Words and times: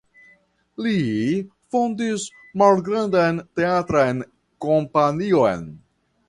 Li 0.85 0.93
fondis 1.75 2.25
malgrandan 2.63 3.43
teatran 3.61 4.25
kompanion. 4.67 5.71